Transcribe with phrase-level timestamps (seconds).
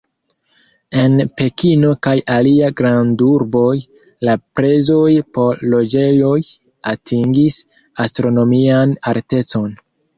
[1.01, 3.75] En Pekino kaj aliaj grandurboj
[4.31, 6.35] la prezoj por loĝejoj
[6.97, 7.63] atingis
[8.09, 9.75] astronomian altecon.